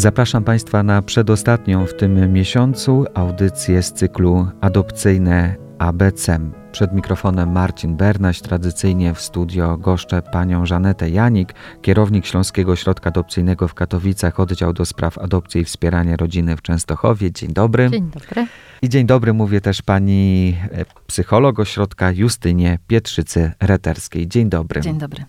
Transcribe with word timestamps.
Zapraszam 0.00 0.44
Państwa 0.44 0.82
na 0.82 1.02
przedostatnią 1.02 1.86
w 1.86 1.94
tym 1.94 2.32
miesiącu 2.32 3.04
audycję 3.14 3.82
z 3.82 3.92
cyklu 3.92 4.46
Adopcyjne 4.60 5.56
ABC. 5.78 6.38
Przed 6.72 6.92
mikrofonem 6.92 7.52
Marcin 7.52 7.96
Bernaś, 7.96 8.40
tradycyjnie 8.40 9.14
w 9.14 9.20
studio 9.20 9.76
goszczę 9.76 10.22
panią 10.22 10.66
Żanetę 10.66 11.10
Janik, 11.10 11.54
kierownik 11.82 12.26
Śląskiego 12.26 12.72
Ośrodka 12.72 13.08
Adopcyjnego 13.08 13.68
w 13.68 13.74
Katowicach, 13.74 14.40
oddział 14.40 14.72
do 14.72 14.86
spraw 14.86 15.18
adopcji 15.18 15.60
i 15.60 15.64
wspierania 15.64 16.16
rodziny 16.16 16.56
w 16.56 16.62
Częstochowie. 16.62 17.32
Dzień 17.32 17.52
dobry. 17.52 17.90
Dzień 17.90 18.10
dobry. 18.10 18.46
I 18.82 18.88
dzień 18.88 19.06
dobry 19.06 19.32
mówię 19.32 19.60
też 19.60 19.82
pani 19.82 20.56
e, 20.72 20.84
psycholog 21.06 21.58
ośrodka 21.58 22.12
Justynie 22.12 22.78
Pietrzycy-Reterskiej. 22.88 24.28
Dzień 24.28 24.48
dobry. 24.48 24.80
Dzień 24.80 24.98
dobry. 24.98 25.24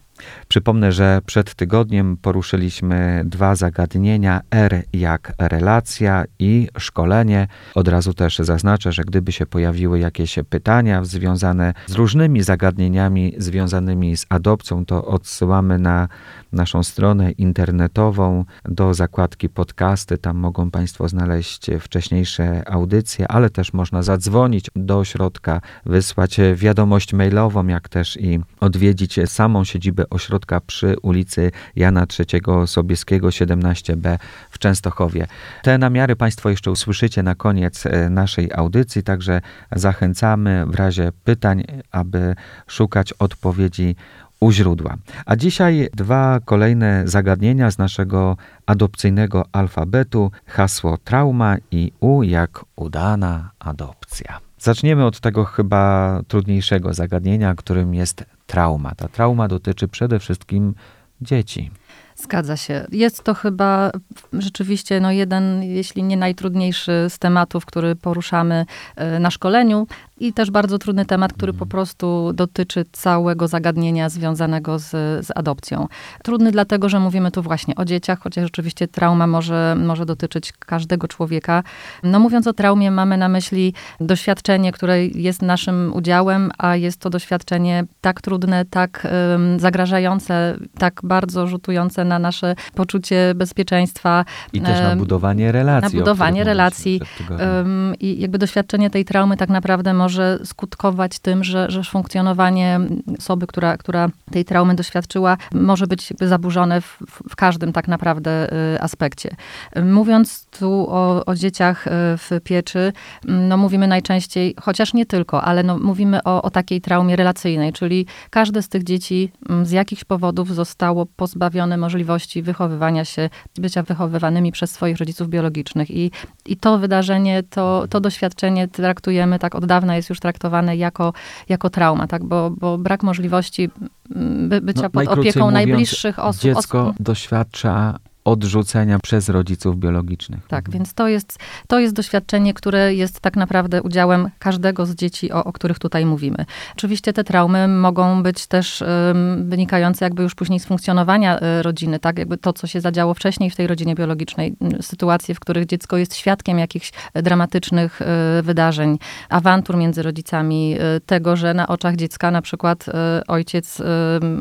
Przypomnę, 0.48 0.92
że 0.92 1.22
przed 1.26 1.56
tygodniem 1.56 2.18
poruszyliśmy 2.18 3.24
dwa 3.26 3.56
zagadnienia: 3.56 4.42
R 4.52 4.84
jak 4.94 5.34
relacja 5.40 6.24
i 6.40 6.68
szkolenie. 6.78 7.48
Od 7.76 7.88
razu 7.88 8.14
też 8.14 8.40
zaznaczę, 8.40 8.92
że 8.92 9.04
gdyby 9.04 9.32
się 9.32 9.46
pojawiły 9.46 10.00
jakieś 10.00 10.40
pytania 10.50 11.06
związane 11.06 11.74
z 11.88 11.94
różnymi 11.94 12.44
zagadnieniami 12.44 13.34
związanymi 13.38 14.18
z 14.18 14.26
adopcją, 14.30 14.86
to 14.86 15.06
odsyłamy 15.06 15.80
na 15.80 16.08
naszą 16.52 16.84
stronę 16.84 17.32
internetową 17.32 18.46
do 18.66 18.94
zakładki 18.94 19.50
podcasty. 19.50 20.18
Tam 20.18 20.38
mogą 20.38 20.72
Państwo 20.72 21.08
znaleźć 21.08 21.68
wcześniejsze 21.80 22.70
audycje, 22.70 23.28
ale 23.28 23.50
też 23.50 23.74
można 23.74 24.04
zadzwonić 24.04 24.66
do 24.76 25.00
ośrodka, 25.00 25.62
wysłać 25.86 26.38
wiadomość 26.56 27.14
mailową, 27.14 27.68
jak 27.68 27.90
też 27.90 28.18
i 28.18 28.40
odwiedzić 28.60 29.20
samą 29.26 29.64
siedzibę 29.64 30.10
ośrodka 30.12 30.60
przy 30.60 30.96
ulicy 31.02 31.52
Jana 31.76 32.06
III 32.20 32.68
Sobieskiego 32.68 33.28
17b 33.28 34.18
w 34.50 34.60
Częstochowie. 34.60 35.28
Te 35.64 35.78
namiary 35.78 36.16
Państwo 36.16 36.50
jeszcze 36.50 36.72
usłyszycie 36.72 37.24
na 37.24 37.36
koniec 37.36 37.86
e, 37.86 38.10
naszej 38.10 38.50
audycji, 38.54 39.04
także 39.04 39.42
zachęcamy 39.72 40.66
w 40.68 40.76
razie 40.76 41.12
pytań, 41.24 41.64
aby 41.92 42.36
szukać 42.68 43.14
odpowiedzi 43.14 43.96
u 44.40 44.52
źródła. 44.52 44.98
A 45.26 45.36
dzisiaj 45.36 45.90
dwa 45.94 46.40
kolejne 46.46 47.04
zagadnienia 47.06 47.72
z 47.72 47.78
naszego 47.78 48.38
adopcyjnego 48.66 49.46
alfabetu: 49.52 50.32
hasło 50.46 50.98
trauma 50.98 51.58
i 51.72 51.92
U 52.00 52.24
jak 52.24 52.66
udana 52.76 53.52
adopcja. 53.60 54.51
Zaczniemy 54.62 55.06
od 55.06 55.20
tego 55.20 55.46
chyba 55.46 56.20
trudniejszego 56.28 56.94
zagadnienia, 56.94 57.56
którym 57.56 57.94
jest 57.94 58.26
trauma. 58.48 58.96
Ta 58.96 59.08
trauma 59.08 59.48
dotyczy 59.48 59.88
przede 59.88 60.20
wszystkim 60.20 60.74
dzieci. 61.22 61.72
Zgadza 62.16 62.58
się. 62.58 62.88
Jest 62.92 63.24
to 63.24 63.34
chyba 63.34 63.92
rzeczywiście 64.34 65.00
no 65.00 65.12
jeden, 65.12 65.64
jeśli 65.64 66.04
nie 66.04 66.18
najtrudniejszy 66.18 67.06
z 67.10 67.20
tematów, 67.20 67.66
który 67.66 67.96
poruszamy 67.96 68.66
e, 68.96 69.20
na 69.20 69.32
szkoleniu 69.32 69.88
i 70.22 70.34
też 70.34 70.52
bardzo 70.52 70.78
trudny 70.78 71.06
temat, 71.06 71.34
który 71.34 71.54
po 71.54 71.66
prostu 71.66 72.34
dotyczy 72.34 72.86
całego 72.92 73.48
zagadnienia 73.48 74.10
związanego 74.10 74.80
z, 74.80 74.90
z 75.26 75.32
adopcją. 75.36 75.88
Trudny 76.24 76.52
dlatego, 76.52 76.90
że 76.90 77.00
mówimy 77.00 77.32
tu 77.32 77.42
właśnie 77.42 77.76
o 77.76 77.86
dzieciach, 77.86 78.20
chociaż 78.20 78.46
oczywiście 78.46 78.88
trauma 78.88 79.28
może, 79.28 79.76
może 79.80 80.06
dotyczyć 80.06 80.54
każdego 80.54 81.08
człowieka. 81.08 81.64
No 82.04 82.20
mówiąc 82.20 82.48
o 82.48 82.54
traumie, 82.54 82.92
mamy 82.92 83.18
na 83.18 83.30
myśli 83.30 83.74
doświadczenie, 84.00 84.72
które 84.72 85.06
jest 85.06 85.42
naszym 85.42 85.92
udziałem, 85.96 86.52
a 86.58 86.76
jest 86.76 87.00
to 87.00 87.10
doświadczenie 87.10 87.86
tak 88.02 88.22
trudne, 88.22 88.66
tak 88.66 89.08
um, 89.32 89.60
zagrażające, 89.60 90.58
tak 90.78 91.02
bardzo 91.04 91.48
rzutujące 91.48 92.06
na 92.06 92.20
nasze 92.20 92.56
poczucie 92.76 93.34
bezpieczeństwa. 93.36 94.26
I 94.54 94.62
też 94.62 94.82
na 94.82 94.96
budowanie 94.96 95.52
relacji. 95.52 95.98
Na 95.98 96.00
budowanie 96.00 96.44
relacji. 96.44 97.02
Um, 97.30 97.94
I 98.00 98.22
jakby 98.22 98.38
doświadczenie 98.38 98.90
tej 98.90 99.06
traumy 99.06 99.38
tak 99.38 99.50
naprawdę 99.50 99.94
może 99.94 100.11
może 100.12 100.40
skutkować 100.44 101.20
tym, 101.20 101.44
że, 101.44 101.72
że 101.72 101.84
funkcjonowanie 101.84 102.80
osoby, 103.20 103.48
która, 103.48 103.78
która 103.78 104.10
tej 104.32 104.46
traumy 104.46 104.76
doświadczyła, 104.76 105.38
może 105.54 105.88
być 105.88 106.14
zaburzone 106.22 106.82
w, 106.82 106.98
w 107.30 107.36
każdym 107.36 107.74
tak 107.74 107.88
naprawdę 107.88 108.54
y, 108.76 108.82
aspekcie. 108.82 109.36
Mówiąc 109.84 110.46
tu 110.46 110.88
o, 110.90 111.26
o 111.26 111.36
dzieciach 111.36 111.88
y, 111.88 111.92
w 112.18 112.30
pieczy, 112.44 112.94
no 113.26 113.58
mówimy 113.58 113.88
najczęściej, 113.88 114.56
chociaż 114.62 114.94
nie 114.94 115.06
tylko, 115.06 115.44
ale 115.44 115.64
no 115.64 115.78
mówimy 115.78 116.24
o, 116.24 116.42
o 116.42 116.50
takiej 116.50 116.82
traumie 116.82 117.16
relacyjnej, 117.16 117.74
czyli 117.74 118.06
każde 118.30 118.62
z 118.62 118.70
tych 118.70 118.84
dzieci 118.84 119.32
mm, 119.50 119.66
z 119.66 119.72
jakichś 119.72 120.04
powodów 120.04 120.56
zostało 120.56 121.06
pozbawione 121.06 121.78
możliwości 121.78 122.42
wychowywania 122.42 123.06
się, 123.06 123.30
bycia 123.58 123.84
wychowywanymi 123.84 124.52
przez 124.52 124.72
swoich 124.72 124.98
rodziców 124.98 125.30
biologicznych. 125.30 125.92
I, 125.92 126.12
i 126.46 126.58
to 126.58 126.78
wydarzenie, 126.78 127.44
to, 127.50 127.86
to 127.90 128.00
doświadczenie 128.00 128.68
traktujemy 128.68 129.40
tak 129.40 129.56
od 129.56 129.66
dawna 129.66 129.91
jest 129.96 130.10
już 130.10 130.20
traktowane 130.20 130.78
jako, 130.78 131.14
jako 131.50 131.70
trauma, 131.70 132.08
tak? 132.08 132.24
bo, 132.24 132.50
bo 132.50 132.78
brak 132.78 133.04
możliwości 133.04 133.70
mm, 134.16 134.50
by, 134.50 134.62
bycia 134.62 134.82
no, 134.82 134.90
pod 134.90 135.08
opieką 135.08 135.40
mówiąc, 135.40 135.54
najbliższych 135.54 136.20
osób. 136.20 136.42
Dziecko 136.42 136.94
doświadcza 137.00 138.00
odrzucenia 138.26 139.00
przez 139.00 139.30
rodziców 139.30 139.78
biologicznych. 139.78 140.48
Tak, 140.48 140.60
mhm. 140.60 140.74
więc 140.74 140.94
to 140.94 141.08
jest, 141.08 141.40
to 141.68 141.80
jest 141.80 141.94
doświadczenie, 141.94 142.54
które 142.54 142.94
jest 142.96 143.20
tak 143.20 143.36
naprawdę 143.36 143.82
udziałem 143.82 144.30
każdego 144.40 144.86
z 144.86 144.96
dzieci, 144.96 145.32
o, 145.32 145.44
o 145.44 145.54
których 145.54 145.80
tutaj 145.80 146.06
mówimy. 146.06 146.46
Oczywiście 146.78 147.14
te 147.14 147.24
traumy 147.24 147.68
mogą 147.68 148.24
być 148.24 148.48
też 148.48 148.82
um, 148.82 149.50
wynikające 149.50 150.06
jakby 150.06 150.24
już 150.24 150.36
później 150.36 150.60
z 150.60 150.66
funkcjonowania 150.66 151.40
y, 151.40 151.64
rodziny, 151.64 152.00
tak, 152.00 152.18
jakby 152.18 152.38
to, 152.38 152.54
co 152.54 152.68
się 152.68 152.82
zadziało 152.82 153.14
wcześniej 153.14 153.50
w 153.50 153.56
tej 153.56 153.68
rodzinie 153.68 153.96
biologicznej, 153.96 154.56
sytuacje, 154.82 155.36
w 155.36 155.40
których 155.40 155.66
dziecko 155.66 155.98
jest 155.98 156.16
świadkiem 156.16 156.60
jakichś 156.60 156.92
dramatycznych 157.14 158.02
y, 158.02 158.06
wydarzeń, 158.42 158.98
awantur 159.30 159.78
między 159.78 160.04
rodzicami, 160.04 160.76
y, 160.98 161.02
tego, 161.02 161.36
że 161.36 161.54
na 161.54 161.68
oczach 161.68 161.96
dziecka 161.96 162.32
na 162.32 162.42
przykład 162.42 162.86
ojciec 163.28 163.82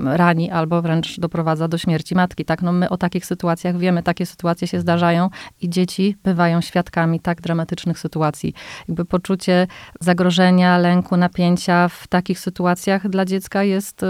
rani 0.05 0.51
albo 0.51 0.83
wręcz 0.83 1.21
doprowadza 1.21 1.69
do 1.69 1.79
śmierci 1.79 2.15
matki, 2.15 2.45
tak, 2.45 2.63
no 2.63 2.73
my 2.73 2.89
o 2.89 2.97
takich 2.97 3.27
sytuacjach 3.27 3.70
wiemy, 3.79 4.03
takie 4.03 4.27
sytuacje 4.27 4.69
się 4.69 4.81
zdarzają 4.81 5.31
i 5.61 5.71
dzieci 5.71 6.17
bywają 6.25 6.61
świadkami 6.61 7.21
tak 7.21 7.41
dramatycznych 7.41 7.99
sytuacji. 7.99 8.55
Jakby 8.89 9.05
poczucie 9.05 9.67
zagrożenia, 10.01 10.79
lęku, 10.79 11.17
napięcia 11.17 11.89
w 11.89 12.07
takich 12.07 12.39
sytuacjach 12.39 13.09
dla 13.09 13.25
dziecka 13.25 13.63
jest 13.63 14.03
y, 14.03 14.07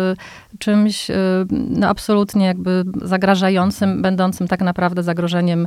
czymś 0.59 1.11
y, 1.11 1.15
no, 1.51 1.89
absolutnie 1.89 2.47
jakby 2.47 2.85
zagrażającym, 3.03 4.03
będącym 4.03 4.49
tak 4.49 4.61
naprawdę 4.61 5.03
zagrożeniem 5.03 5.67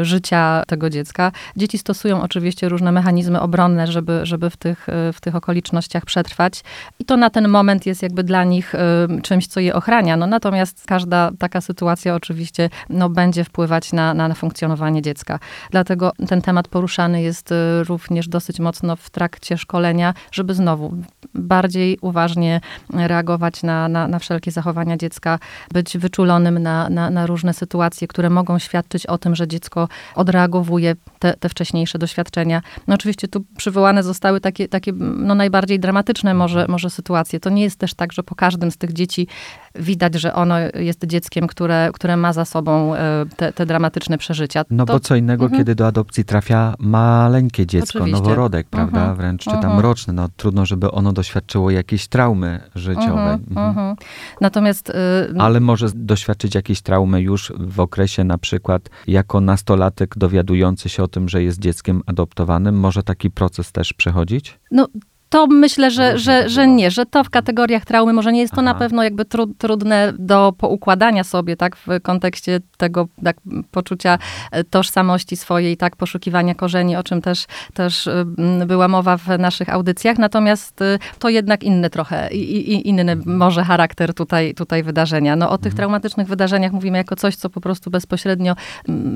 y, 0.00 0.04
życia 0.04 0.62
tego 0.66 0.90
dziecka. 0.90 1.32
Dzieci 1.56 1.78
stosują 1.78 2.22
oczywiście 2.22 2.68
różne 2.68 2.92
mechanizmy 2.92 3.40
obronne, 3.40 3.86
żeby, 3.86 4.20
żeby 4.26 4.50
w, 4.50 4.56
tych, 4.56 4.86
w 5.12 5.20
tych 5.20 5.36
okolicznościach 5.36 6.04
przetrwać. 6.04 6.64
I 6.98 7.04
to 7.04 7.16
na 7.16 7.30
ten 7.30 7.48
moment 7.48 7.86
jest 7.86 8.02
jakby 8.02 8.24
dla 8.24 8.44
nich 8.44 8.74
czymś, 9.22 9.46
co 9.46 9.60
je 9.60 9.74
ochrania. 9.74 10.16
No, 10.16 10.26
natomiast 10.26 10.84
każda 10.86 11.30
taka 11.38 11.60
sytuacja 11.60 12.14
oczywiście 12.14 12.70
no, 12.88 13.08
będzie 13.08 13.23
będzie 13.24 13.44
wpływać 13.44 13.92
na, 13.92 14.14
na, 14.14 14.34
funkcjonowanie 14.34 15.02
dziecka. 15.02 15.38
Dlatego 15.70 16.12
ten 16.28 16.42
temat 16.42 16.68
poruszany 16.68 17.22
jest 17.22 17.52
y, 17.52 17.84
również 17.84 18.28
dosyć 18.28 18.60
mocno 18.60 18.96
w 18.96 19.10
trakcie 19.10 19.58
szkolenia, 19.58 20.14
żeby 20.32 20.54
znowu 20.54 20.94
bardziej 21.34 21.98
uważnie 22.00 22.60
reagować 22.92 23.62
na, 23.62 23.88
na, 23.88 24.08
na 24.08 24.18
wszelkie 24.18 24.50
zachowania 24.50 24.96
dziecka, 24.96 25.38
być 25.72 25.98
wyczulonym 25.98 26.58
na, 26.58 26.88
na, 26.90 27.10
na, 27.10 27.26
różne 27.26 27.54
sytuacje, 27.54 28.08
które 28.08 28.30
mogą 28.30 28.58
świadczyć 28.58 29.06
o 29.06 29.18
tym, 29.18 29.34
że 29.34 29.48
dziecko 29.48 29.88
odreagowuje 30.14 30.96
te, 31.18 31.34
te 31.34 31.48
wcześniejsze 31.48 31.98
doświadczenia. 31.98 32.62
No 32.86 32.94
oczywiście 32.94 33.28
tu 33.28 33.44
przywołane 33.56 34.02
zostały 34.02 34.40
takie, 34.40 34.68
takie 34.68 34.92
no 35.16 35.34
najbardziej 35.34 35.80
dramatyczne 35.80 36.34
może, 36.34 36.66
może 36.68 36.90
sytuacje. 36.90 37.40
To 37.40 37.50
nie 37.50 37.62
jest 37.62 37.78
też 37.78 37.94
tak, 37.94 38.12
że 38.12 38.22
po 38.22 38.34
każdym 38.34 38.70
z 38.70 38.76
tych 38.76 38.92
dzieci 38.92 39.26
widać, 39.74 40.14
że 40.14 40.34
ono 40.34 40.54
jest 40.74 41.06
dzieckiem, 41.06 41.46
które, 41.46 41.90
które 41.94 42.16
ma 42.16 42.32
za 42.32 42.44
sobą 42.44 42.94
e, 42.94 43.13
te, 43.36 43.52
te 43.52 43.66
dramatyczne 43.66 44.18
przeżycia. 44.18 44.64
No 44.70 44.84
to, 44.84 44.92
bo 44.92 45.00
co 45.00 45.16
innego, 45.16 45.44
mhm. 45.44 45.60
kiedy 45.62 45.74
do 45.74 45.86
adopcji 45.86 46.24
trafia 46.24 46.74
maleńkie 46.78 47.66
dziecko, 47.66 47.98
Oczywiście. 47.98 48.22
noworodek, 48.22 48.68
prawda? 48.68 48.98
Mhm. 48.98 49.16
Wręcz 49.16 49.44
czy 49.44 49.50
tam 49.50 49.64
mhm. 49.64 49.80
roczny. 49.80 50.12
No 50.12 50.28
trudno, 50.36 50.66
żeby 50.66 50.90
ono 50.90 51.12
doświadczyło 51.12 51.70
jakiejś 51.70 52.08
traumy 52.08 52.60
życiowej. 52.74 53.34
Mhm. 53.34 53.68
Mhm. 53.68 53.96
Natomiast... 54.40 54.90
Y, 54.90 54.94
Ale 55.38 55.60
może 55.60 55.86
doświadczyć 55.94 56.54
jakiejś 56.54 56.82
traumy 56.82 57.20
już 57.20 57.52
w 57.56 57.80
okresie 57.80 58.24
na 58.24 58.38
przykład 58.38 58.90
jako 59.06 59.40
nastolatek 59.40 60.18
dowiadujący 60.18 60.88
się 60.88 61.02
o 61.02 61.08
tym, 61.08 61.28
że 61.28 61.42
jest 61.42 61.58
dzieckiem 61.58 62.02
adoptowanym. 62.06 62.80
Może 62.80 63.02
taki 63.02 63.30
proces 63.30 63.72
też 63.72 63.92
przechodzić? 63.92 64.58
No 64.70 64.88
to 65.34 65.46
myślę, 65.46 65.90
że, 65.90 66.18
że, 66.18 66.48
że 66.48 66.68
nie, 66.68 66.90
że 66.90 67.06
to 67.06 67.24
w 67.24 67.30
kategoriach 67.30 67.84
traumy 67.84 68.12
może 68.12 68.32
nie 68.32 68.40
jest 68.40 68.54
to 68.54 68.60
Aha. 68.60 68.72
na 68.72 68.74
pewno 68.74 69.02
jakby 69.02 69.24
tru, 69.24 69.46
trudne 69.46 70.12
do 70.18 70.52
poukładania 70.58 71.24
sobie, 71.24 71.56
tak, 71.56 71.76
w 71.76 71.86
kontekście 72.02 72.60
tego 72.76 73.08
tak, 73.24 73.36
poczucia 73.70 74.18
e, 74.50 74.64
tożsamości 74.64 75.36
swojej, 75.36 75.76
tak, 75.76 75.96
poszukiwania 75.96 76.54
korzeni, 76.54 76.96
o 76.96 77.02
czym 77.02 77.22
też, 77.22 77.46
też 77.72 78.06
y, 78.06 78.24
była 78.66 78.88
mowa 78.88 79.16
w 79.16 79.28
naszych 79.38 79.68
audycjach, 79.68 80.18
natomiast 80.18 80.80
y, 80.82 80.98
to 81.18 81.28
jednak 81.28 81.62
inny 81.62 81.90
trochę, 81.90 82.28
i, 82.32 82.72
i, 82.72 82.88
inny 82.88 83.16
może 83.26 83.64
charakter 83.64 84.14
tutaj, 84.14 84.54
tutaj 84.54 84.82
wydarzenia. 84.82 85.36
No 85.36 85.50
o 85.50 85.58
tych 85.58 85.74
traumatycznych 85.74 86.28
wydarzeniach 86.28 86.72
mówimy 86.72 86.98
jako 86.98 87.16
coś, 87.16 87.36
co 87.36 87.50
po 87.50 87.60
prostu 87.60 87.90
bezpośrednio 87.90 88.54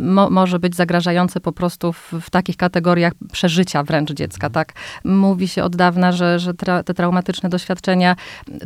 mo, 0.02 0.30
może 0.30 0.58
być 0.58 0.76
zagrażające 0.76 1.40
po 1.40 1.52
prostu 1.52 1.92
w, 1.92 2.12
w 2.20 2.30
takich 2.30 2.56
kategoriach 2.56 3.12
przeżycia 3.32 3.82
wręcz 3.82 4.12
dziecka, 4.12 4.50
tak. 4.50 4.72
Mówi 5.04 5.48
się 5.48 5.64
od 5.64 5.76
dawna, 5.76 6.07
że, 6.12 6.38
że 6.38 6.54
tra, 6.54 6.82
te 6.82 6.94
traumatyczne 6.94 7.48
doświadczenia 7.48 8.16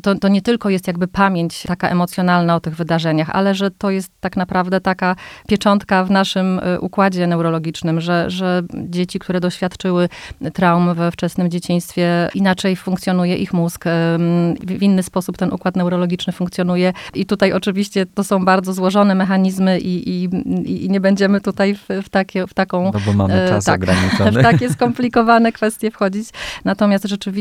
to, 0.02 0.14
to 0.14 0.28
nie 0.28 0.42
tylko 0.42 0.70
jest 0.70 0.86
jakby 0.86 1.08
pamięć 1.08 1.62
taka 1.62 1.88
emocjonalna 1.88 2.56
o 2.56 2.60
tych 2.60 2.76
wydarzeniach, 2.76 3.30
ale 3.30 3.54
że 3.54 3.70
to 3.70 3.90
jest 3.90 4.12
tak 4.20 4.36
naprawdę 4.36 4.80
taka 4.80 5.16
pieczątka 5.48 6.04
w 6.04 6.10
naszym 6.10 6.58
y, 6.58 6.80
układzie 6.80 7.26
neurologicznym, 7.26 8.00
że, 8.00 8.30
że 8.30 8.62
dzieci, 8.74 9.18
które 9.18 9.40
doświadczyły 9.40 10.08
traum 10.52 10.94
we 10.94 11.10
wczesnym 11.10 11.50
dzieciństwie, 11.50 12.28
inaczej 12.34 12.76
funkcjonuje 12.76 13.36
ich 13.36 13.52
mózg, 13.52 13.84
w 14.66 14.82
inny 14.82 15.02
sposób 15.02 15.36
ten 15.36 15.52
układ 15.52 15.76
neurologiczny 15.76 16.32
funkcjonuje. 16.32 16.92
I 17.14 17.26
tutaj 17.26 17.52
oczywiście 17.52 18.06
to 18.06 18.24
są 18.24 18.44
bardzo 18.44 18.72
złożone 18.72 19.14
mechanizmy 19.14 19.80
i, 19.80 20.10
i, 20.10 20.28
i 20.84 20.90
nie 20.90 21.00
będziemy 21.00 21.40
tutaj 21.40 21.74
w, 21.74 21.88
w, 22.02 22.08
takie, 22.08 22.46
w 22.46 22.54
taką... 22.54 22.84
No 22.92 23.00
bo 23.06 23.12
mamy 23.12 23.34
e, 23.34 23.48
czas 23.48 23.64
tak, 23.64 23.82
ograniczony. 23.82 24.30
w 24.40 24.42
takie 24.42 24.70
skomplikowane 24.70 25.52
kwestie 25.52 25.90
wchodzić. 25.90 26.28
Natomiast 26.64 27.04
rzeczywiście 27.04 27.31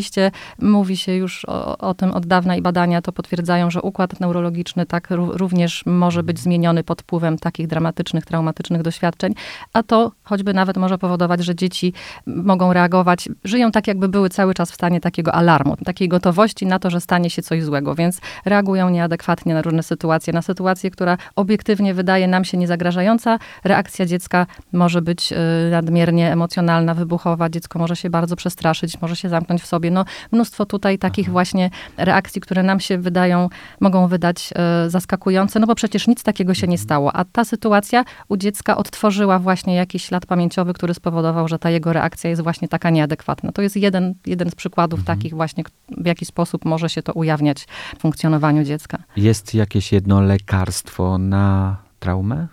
mówi 0.59 0.97
się 0.97 1.15
już 1.15 1.45
o, 1.45 1.77
o 1.77 1.93
tym 1.93 2.11
od 2.11 2.25
dawna 2.25 2.55
i 2.55 2.61
badania 2.61 3.01
to 3.01 3.11
potwierdzają, 3.11 3.71
że 3.71 3.81
układ 3.81 4.19
neurologiczny 4.19 4.85
tak 4.85 5.09
ró- 5.09 5.31
również 5.37 5.83
może 5.85 6.23
być 6.23 6.39
zmieniony 6.39 6.83
pod 6.83 7.01
wpływem 7.01 7.37
takich 7.37 7.67
dramatycznych, 7.67 8.25
traumatycznych 8.25 8.81
doświadczeń, 8.81 9.33
a 9.73 9.83
to 9.83 10.11
choćby 10.23 10.53
nawet 10.53 10.77
może 10.77 10.97
powodować, 10.97 11.43
że 11.43 11.55
dzieci 11.55 11.93
mogą 12.25 12.73
reagować, 12.73 13.29
żyją 13.43 13.71
tak, 13.71 13.87
jakby 13.87 14.09
były 14.09 14.29
cały 14.29 14.53
czas 14.53 14.71
w 14.71 14.75
stanie 14.75 15.01
takiego 15.01 15.33
alarmu, 15.33 15.77
takiej 15.85 16.07
gotowości 16.07 16.65
na 16.65 16.79
to, 16.79 16.89
że 16.89 17.01
stanie 17.01 17.29
się 17.29 17.41
coś 17.41 17.63
złego, 17.63 17.95
więc 17.95 18.21
reagują 18.45 18.89
nieadekwatnie 18.89 19.53
na 19.53 19.61
różne 19.61 19.83
sytuacje, 19.83 20.33
na 20.33 20.41
sytuację, 20.41 20.91
która 20.91 21.17
obiektywnie 21.35 21.93
wydaje 21.93 22.27
nam 22.27 22.45
się 22.45 22.57
niezagrażająca. 22.57 23.39
Reakcja 23.63 24.05
dziecka 24.05 24.45
może 24.73 25.01
być 25.01 25.31
y, 25.31 25.35
nadmiernie 25.71 26.31
emocjonalna, 26.31 26.93
wybuchowa, 26.93 27.49
dziecko 27.49 27.79
może 27.79 27.95
się 27.95 28.09
bardzo 28.09 28.35
przestraszyć, 28.35 29.01
może 29.01 29.15
się 29.15 29.29
zamknąć 29.29 29.61
w 29.61 29.65
sobie. 29.71 29.91
No, 29.91 30.05
mnóstwo 30.31 30.65
tutaj 30.65 30.97
takich 30.97 31.29
właśnie 31.29 31.69
reakcji, 31.97 32.41
które 32.41 32.63
nam 32.63 32.79
się 32.79 32.97
wydają, 32.97 33.49
mogą 33.79 34.07
wydać 34.07 34.49
e, 34.55 34.89
zaskakujące, 34.89 35.59
no 35.59 35.67
bo 35.67 35.75
przecież 35.75 36.07
nic 36.07 36.23
takiego 36.23 36.53
się 36.53 36.67
nie 36.67 36.77
stało. 36.77 37.15
A 37.15 37.25
ta 37.25 37.45
sytuacja 37.45 38.03
u 38.27 38.37
dziecka 38.37 38.77
odtworzyła 38.77 39.39
właśnie 39.39 39.75
jakiś 39.75 40.05
ślad 40.05 40.25
pamięciowy, 40.25 40.73
który 40.73 40.93
spowodował, 40.93 41.47
że 41.47 41.59
ta 41.59 41.69
jego 41.69 41.93
reakcja 41.93 42.29
jest 42.29 42.41
właśnie 42.41 42.67
taka 42.67 42.89
nieadekwatna. 42.89 43.51
To 43.51 43.61
jest 43.61 43.75
jeden, 43.77 44.13
jeden 44.25 44.49
z 44.49 44.55
przykładów 44.55 45.03
takich 45.03 45.33
właśnie, 45.33 45.63
w 45.97 46.05
jaki 46.05 46.25
sposób 46.25 46.65
może 46.65 46.89
się 46.89 47.01
to 47.03 47.13
ujawniać 47.13 47.67
w 47.97 48.01
funkcjonowaniu 48.01 48.63
dziecka. 48.63 48.97
Jest 49.17 49.53
jakieś 49.53 49.91
jedno 49.91 50.21
lekarstwo 50.21 51.17
na 51.17 51.75
traumę? 51.99 52.47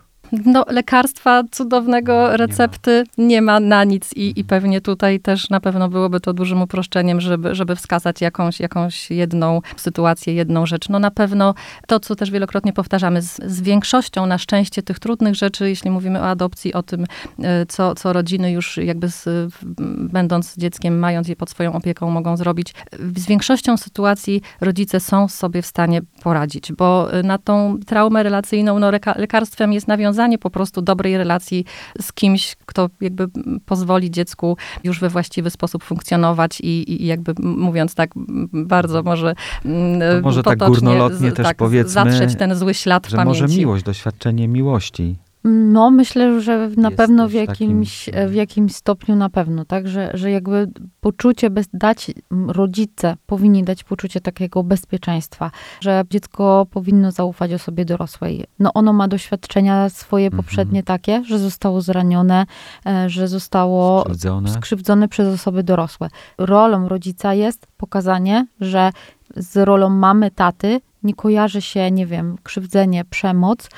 No, 0.45 0.65
lekarstwa 0.67 1.43
cudownego, 1.51 2.13
No, 2.13 2.23
nie 2.23 2.29
ma. 2.29 2.37
recepty 2.37 3.03
nie 3.17 3.41
ma 3.41 3.59
na 3.59 3.83
nic 3.83 4.13
i, 4.13 4.39
i 4.39 4.43
pewnie 4.43 4.81
tutaj 4.81 5.19
też 5.19 5.49
na 5.49 5.59
pewno 5.59 5.89
byłoby 5.89 6.19
to 6.19 6.33
dużym 6.33 6.61
uproszczeniem, 6.61 7.21
żeby, 7.21 7.55
żeby 7.55 7.75
wskazać 7.75 8.21
jakąś, 8.21 8.59
jakąś 8.59 9.11
jedną 9.11 9.61
sytuację, 9.77 10.33
jedną 10.33 10.65
rzecz. 10.65 10.89
No 10.89 10.99
na 10.99 11.11
pewno 11.11 11.53
to, 11.87 11.99
co 11.99 12.15
też 12.15 12.31
wielokrotnie 12.31 12.73
powtarzamy, 12.73 13.21
z, 13.21 13.41
z 13.45 13.61
większością 13.61 14.25
na 14.25 14.37
szczęście 14.37 14.83
tych 14.83 14.99
trudnych 14.99 15.35
rzeczy, 15.35 15.69
jeśli 15.69 15.91
mówimy 15.91 16.21
o 16.21 16.29
adopcji, 16.29 16.73
o 16.73 16.83
tym, 16.83 17.05
e, 17.43 17.65
co, 17.65 17.95
co 17.95 18.13
rodziny 18.13 18.51
już 18.51 18.77
jakby 18.77 19.09
z, 19.09 19.53
będąc 19.97 20.57
dzieckiem, 20.57 20.99
mając 20.99 21.27
je 21.27 21.35
pod 21.35 21.49
swoją 21.49 21.73
opieką, 21.73 22.09
mogą 22.09 22.37
zrobić, 22.37 22.73
z 23.15 23.25
większością 23.25 23.77
sytuacji 23.77 24.41
rodzice 24.61 24.99
są 24.99 25.27
sobie 25.27 25.61
w 25.61 25.65
stanie 25.65 26.01
poradzić, 26.23 26.73
bo 26.73 27.13
e, 27.13 27.23
na 27.23 27.37
tą 27.37 27.77
traumę 27.85 28.23
relacyjną 28.23 28.79
no, 28.79 28.91
leka- 28.91 29.19
lekarstwem 29.19 29.73
jest 29.73 29.87
nawiązanie 30.19 30.37
po 30.37 30.49
prostu 30.49 30.81
dobrej 30.81 31.17
relacji 31.17 31.65
z 32.01 32.13
kimś, 32.13 32.55
kto 32.65 32.89
jakby 33.01 33.27
pozwoli 33.65 34.11
dziecku 34.11 34.57
już 34.83 34.99
we 34.99 35.09
właściwy 35.09 35.49
sposób 35.49 35.83
funkcjonować 35.83 36.61
i, 36.61 37.01
i 37.03 37.05
jakby 37.05 37.33
mówiąc 37.41 37.95
tak 37.95 38.09
bardzo 38.53 39.03
może 39.03 39.35
mm, 39.65 39.99
To 39.99 40.21
może 40.21 40.43
tak 40.43 40.59
górnolotnie 40.59 41.31
z- 41.31 41.33
też 41.33 41.45
tak, 41.45 41.57
powiedzmy, 41.57 41.91
zatrzeć 41.91 42.35
ten 42.35 42.55
zły 42.55 42.73
ślad 42.73 43.07
Że 43.09 43.17
pamięci. 43.17 43.41
może 43.41 43.57
miłość, 43.57 43.83
doświadczenie 43.83 44.47
miłości. 44.47 45.15
No, 45.51 45.91
myślę, 45.91 46.41
że 46.41 46.69
na 46.77 46.91
pewno 46.91 47.27
w 47.27 47.31
też 47.33 47.47
takim- 47.47 47.69
jakimś, 47.69 48.09
w 48.27 48.33
jakimś 48.33 48.75
stopniu 48.75 49.15
na 49.15 49.29
pewno, 49.29 49.65
tak, 49.65 49.87
że, 49.87 50.11
że 50.13 50.31
jakby 50.31 50.71
poczucie, 51.01 51.49
bez, 51.49 51.67
dać, 51.73 52.11
rodzice 52.47 53.15
powinni 53.25 53.63
dać 53.63 53.83
poczucie 53.83 54.21
takiego 54.21 54.63
bezpieczeństwa, 54.63 55.51
że 55.81 56.03
dziecko 56.09 56.67
powinno 56.71 57.11
zaufać 57.11 57.53
osobie 57.53 57.85
dorosłej. 57.85 58.45
No 58.59 58.73
ono 58.73 58.93
ma 58.93 59.07
doświadczenia 59.07 59.89
swoje 59.89 60.25
Mhm. 60.25 60.43
poprzednie 60.43 60.83
takie, 60.83 61.23
że 61.23 61.39
zostało 61.39 61.81
zranione, 61.81 62.45
e, 62.85 63.09
że 63.09 63.27
zostało 63.27 64.01
Skrzywdzone. 64.01 64.49
skrzywdzone 64.49 65.07
przez 65.07 65.27
osoby 65.33 65.63
dorosłe. 65.63 66.09
Rolą 66.37 66.89
rodzica 66.89 67.33
jest 67.33 67.67
pokazanie, 67.77 68.45
że 68.61 68.91
z 69.35 69.57
rolą 69.57 69.89
mamy, 69.89 70.31
taty 70.31 70.81
nie 71.03 71.13
kojarzy 71.13 71.61
się, 71.61 71.91
nie 71.91 72.05
wiem, 72.05 72.35
krzywdzenie, 72.43 73.05
przemoc, 73.05 73.69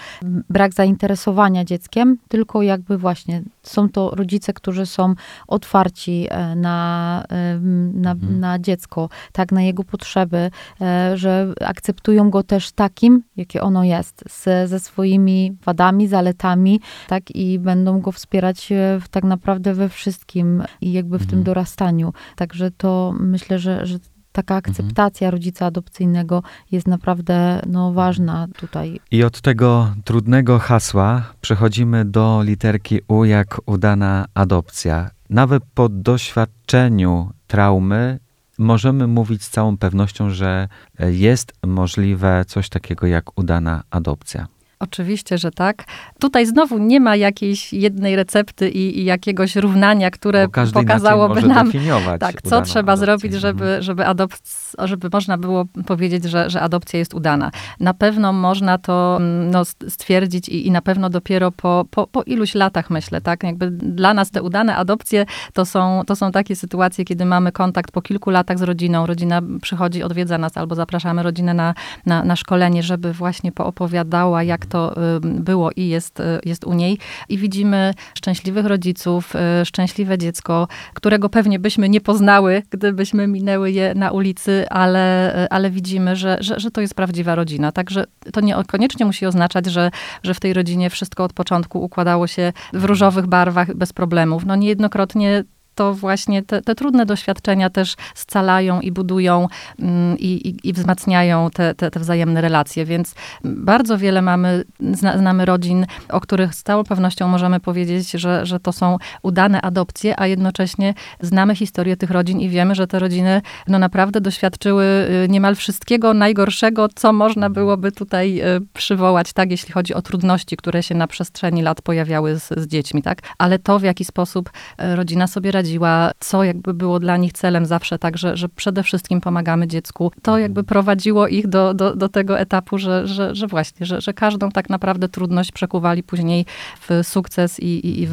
brak 0.50 0.74
zainteresowania 0.74 1.66
dzieckiem, 1.66 2.18
tylko 2.28 2.62
jakby 2.62 2.98
właśnie 2.98 3.42
są 3.64 3.90
to 3.90 4.10
rodzice, 4.16 4.54
którzy 4.54 4.86
są 4.86 5.14
otwarci 5.48 6.28
e, 6.30 6.56
na, 6.56 7.24
em, 7.30 8.02
na, 8.02 8.12
Mhm. 8.12 8.40
na 8.40 8.60
dziecko, 8.60 9.10
tak, 9.32 9.52
na 9.52 9.62
jego 9.62 9.84
potrzeby, 9.84 10.52
e, 10.82 11.18
że 11.18 11.54
akceptują 11.66 12.30
go 12.30 12.44
też 12.44 12.72
takim, 12.72 13.24
jakie 13.38 13.62
ono 13.62 13.84
jest, 13.84 14.24
z, 14.30 14.70
ze 14.70 14.80
swoimi 14.80 15.58
wadami, 15.66 16.08
zaletami, 16.08 16.80
tak, 17.08 17.32
i 17.36 17.60
będą 17.60 18.00
go 18.02 18.12
wspierać 18.12 18.72
e, 18.72 19.00
w, 19.02 19.08
tak 19.10 19.24
naprawdę 19.24 19.74
we 19.74 19.90
wszystkim 19.90 20.64
i 20.82 20.92
jakby 20.92 21.18
w 21.18 21.22
Mhm. 21.22 21.30
tym 21.30 21.44
dorastaniu. 21.44 22.14
Także 22.36 22.72
to 22.72 23.14
myślę, 23.20 23.60
że, 23.60 23.86
że 23.86 23.98
taka 24.32 24.56
akceptacja 24.56 25.32
rodzica 25.32 25.66
adopcyjnego 25.66 26.44
jest 26.72 26.88
naprawdę 26.88 27.62
no, 27.68 27.94
ważna 27.94 28.48
tutaj. 28.58 29.00
I 29.12 29.24
od 29.24 29.42
tego 29.42 29.94
trudnego 30.06 30.60
hasła 30.60 31.24
przechodzimy 31.42 32.06
do 32.06 32.42
literki 32.44 33.00
U 33.08 33.26
jak 33.26 33.62
udana 33.66 34.26
adopcja. 34.34 35.10
Nawet 35.30 35.64
po 35.74 35.90
doświadczeniu 35.90 37.32
traumy 37.48 38.20
możemy 38.58 39.08
mówić 39.08 39.44
z 39.44 39.50
całą 39.50 39.78
pewnością, 39.78 40.30
że 40.30 40.68
jest 41.00 41.54
możliwe 41.68 42.46
coś 42.48 42.70
takiego 42.70 43.08
jak 43.08 43.40
udana 43.40 43.84
adopcja. 43.92 44.48
Oczywiście, 44.82 45.38
że 45.38 45.52
tak. 45.52 45.84
Tutaj 46.20 46.46
znowu 46.46 46.78
nie 46.78 47.00
ma 47.00 47.16
jakiejś 47.16 47.74
jednej 47.74 48.16
recepty 48.16 48.70
i, 48.70 49.00
i 49.00 49.06
jakiegoś 49.06 49.56
równania, 49.56 50.12
które 50.12 50.48
pokazałoby 50.74 51.42
nam, 51.42 51.72
tak, 52.20 52.42
co 52.42 52.62
trzeba 52.62 52.94
adopcję. 52.94 53.06
zrobić, 53.06 53.34
żeby, 53.34 53.78
żeby, 53.80 54.04
adopc- 54.04 54.88
żeby 54.88 55.10
można 55.14 55.38
było 55.38 55.66
powiedzieć, 55.86 56.24
że, 56.24 56.50
że 56.50 56.62
adopcja 56.62 57.00
jest 57.00 57.14
udana. 57.14 57.52
Na 57.80 57.94
pewno 57.94 58.34
można 58.34 58.78
to 58.78 59.18
mm, 59.20 59.52
no, 59.52 59.66
stwierdzić 59.66 60.50
i, 60.50 60.68
i 60.68 60.72
na 60.72 60.82
pewno 60.82 61.10
dopiero 61.10 61.52
po, 61.52 61.86
po, 61.92 62.08
po 62.08 62.24
iluś 62.24 62.56
latach, 62.56 62.90
myślę, 62.90 63.22
tak? 63.22 63.44
Jakby 63.44 63.72
dla 63.72 64.14
nas 64.14 64.32
te 64.32 64.42
udane 64.42 64.76
adopcje 64.76 65.26
to 65.54 65.66
są, 65.66 66.02
to 66.08 66.16
są 66.16 66.32
takie 66.32 66.56
sytuacje, 66.56 67.06
kiedy 67.06 67.26
mamy 67.26 67.52
kontakt 67.52 67.92
po 67.92 68.02
kilku 68.02 68.30
latach 68.30 68.60
z 68.60 68.62
rodziną, 68.62 69.06
rodzina 69.06 69.42
przychodzi, 69.62 70.04
odwiedza 70.04 70.38
nas 70.38 70.58
albo 70.58 70.76
zapraszamy 70.76 71.24
rodzinę 71.24 71.54
na, 71.54 71.74
na, 72.06 72.24
na 72.24 72.36
szkolenie, 72.36 72.84
żeby 72.84 73.14
właśnie 73.14 73.52
poopowiadała, 73.52 74.44
jak 74.44 74.66
to 74.72 74.96
było 75.24 75.72
i 75.76 75.88
jest, 75.88 76.20
y, 76.20 76.24
jest 76.46 76.64
u 76.64 76.74
niej. 76.74 76.98
I 77.30 77.38
widzimy 77.38 77.94
szczęśliwych 78.18 78.66
rodziców, 78.66 79.34
y, 79.62 79.66
szczęśliwe 79.66 80.18
dziecko, 80.18 80.68
którego 80.94 81.30
pewnie 81.30 81.60
byśmy 81.60 81.90
nie 81.90 82.02
poznały, 82.02 82.64
gdybyśmy 82.70 83.28
minęły 83.28 83.72
je 83.72 83.96
na 83.96 84.12
ulicy, 84.12 84.66
ale, 84.70 85.36
y, 85.44 85.50
ale 85.50 85.70
widzimy, 85.70 86.16
że, 86.16 86.38
że, 86.40 86.60
że 86.60 86.72
to 86.72 86.82
jest 86.82 86.96
prawdziwa 86.96 87.36
rodzina. 87.36 87.72
Także 87.72 88.04
to 88.34 88.42
niekoniecznie 88.42 89.06
musi 89.06 89.26
oznaczać, 89.26 89.66
że, 89.66 89.92
że 90.24 90.34
w 90.34 90.40
tej 90.40 90.54
rodzinie 90.54 90.90
wszystko 90.90 91.24
od 91.24 91.34
początku 91.34 91.84
układało 91.84 92.28
się 92.28 92.54
w 92.74 92.86
różowych 92.86 93.28
barwach 93.28 93.76
bez 93.76 93.94
problemów. 93.94 94.46
No 94.46 94.56
niejednokrotnie 94.56 95.44
to 95.76 95.94
właśnie 95.94 96.44
te, 96.44 96.62
te 96.62 96.76
trudne 96.76 97.06
doświadczenia 97.06 97.70
też 97.70 97.96
scalają 98.16 98.82
i 98.82 98.92
budują 98.92 99.48
mm, 99.80 100.18
i, 100.20 100.26
i, 100.26 100.70
i 100.70 100.74
wzmacniają 100.74 101.50
te, 101.50 101.76
te, 101.76 101.92
te 101.92 102.00
wzajemne 102.00 102.42
relacje. 102.42 102.86
Więc 102.86 103.16
bardzo 103.44 103.98
wiele 103.98 104.22
mamy, 104.22 104.64
zna, 104.94 105.18
znamy 105.18 105.46
rodzin, 105.46 105.86
o 106.10 106.22
których 106.22 106.56
z 106.56 106.64
całą 106.64 106.84
pewnością 106.84 107.28
możemy 107.28 107.60
powiedzieć, 107.60 108.12
że, 108.12 108.46
że 108.46 108.60
to 108.60 108.72
są 108.72 108.98
udane 109.22 109.62
adopcje, 109.62 110.20
a 110.20 110.28
jednocześnie 110.28 110.94
znamy 111.22 111.56
historię 111.56 111.98
tych 111.98 112.12
rodzin 112.12 112.40
i 112.40 112.50
wiemy, 112.50 112.76
że 112.76 112.88
te 112.88 113.00
rodziny 113.00 113.42
no 113.68 113.80
naprawdę 113.80 114.22
doświadczyły 114.22 114.86
y, 115.26 115.30
niemal 115.30 115.56
wszystkiego 115.56 116.14
najgorszego, 116.14 116.88
co 116.96 117.14
można 117.14 117.50
byłoby 117.50 117.92
tutaj 117.92 118.42
y, 118.42 118.62
przywołać, 118.74 119.34
tak, 119.34 119.52
jeśli 119.52 119.74
chodzi 119.74 119.94
o 119.94 120.02
trudności, 120.02 120.58
które 120.58 120.84
się 120.84 120.96
na 120.96 121.08
przestrzeni 121.08 121.62
lat 121.62 121.82
pojawiały 121.82 122.40
z, 122.40 122.50
z 122.58 122.68
dziećmi, 122.68 123.02
tak. 123.02 123.22
Ale 123.38 123.60
to, 123.60 123.80
w 123.80 123.84
jaki 123.84 124.06
sposób 124.06 124.50
y, 124.50 124.96
rodzina 124.96 125.28
sobie 125.28 125.52
radziła, 125.62 126.12
co 126.20 126.44
jakby 126.44 126.74
było 126.74 127.00
dla 127.00 127.18
nich 127.18 127.34
celem 127.34 127.66
zawsze, 127.66 128.00
tak, 128.00 128.18
że, 128.18 128.38
że 128.38 128.50
przede 128.50 128.84
wszystkim 128.84 129.22
pomagamy 129.22 129.68
dziecku, 129.68 130.12
to 130.22 130.38
jakby 130.38 130.64
prowadziło 130.64 131.28
ich 131.28 131.48
do, 131.48 131.74
do, 131.74 131.96
do 131.96 132.10
tego 132.10 132.40
etapu, 132.40 132.78
że, 132.78 133.08
że, 133.08 133.36
że 133.36 133.48
właśnie, 133.48 133.86
że, 133.86 134.02
że 134.02 134.14
każdą 134.14 134.52
tak 134.52 134.70
naprawdę 134.70 135.10
trudność 135.10 135.52
przekuwali 135.52 136.04
później 136.04 136.46
w 136.90 137.08
sukces 137.08 137.60
i, 137.60 137.66
i, 137.66 138.04
i 138.04 138.08